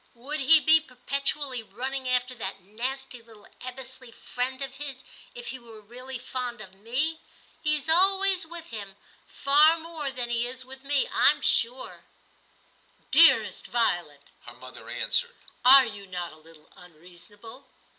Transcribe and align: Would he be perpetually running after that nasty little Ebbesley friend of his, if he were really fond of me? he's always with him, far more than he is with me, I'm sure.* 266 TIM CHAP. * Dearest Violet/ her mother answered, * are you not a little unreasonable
Would 0.15 0.39
he 0.39 0.59
be 0.59 0.79
perpetually 0.79 1.61
running 1.61 2.09
after 2.09 2.33
that 2.33 2.59
nasty 2.63 3.21
little 3.21 3.45
Ebbesley 3.61 4.11
friend 4.11 4.59
of 4.59 4.77
his, 4.77 5.03
if 5.35 5.49
he 5.49 5.59
were 5.59 5.79
really 5.79 6.17
fond 6.17 6.59
of 6.59 6.73
me? 6.73 7.19
he's 7.61 7.87
always 7.87 8.47
with 8.47 8.69
him, 8.69 8.95
far 9.27 9.77
more 9.77 10.09
than 10.09 10.31
he 10.31 10.47
is 10.47 10.65
with 10.65 10.83
me, 10.83 11.07
I'm 11.13 11.39
sure.* 11.39 12.03
266 13.11 13.11
TIM 13.11 13.11
CHAP. 13.11 13.11
* 13.11 13.11
Dearest 13.11 13.67
Violet/ 13.67 14.21
her 14.47 14.53
mother 14.55 14.89
answered, 14.89 15.35
* 15.55 15.63
are 15.77 15.85
you 15.85 16.07
not 16.07 16.33
a 16.33 16.37
little 16.37 16.71
unreasonable 16.75 17.67